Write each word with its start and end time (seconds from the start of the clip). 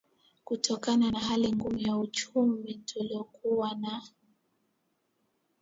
kutokana 0.43 1.11
na 1.11 1.19
hali 1.19 1.51
ngumu 1.53 1.77
ya 1.79 1.97
uchumi 1.97 2.73
tulikuwa 2.73 3.73
na 3.75 4.01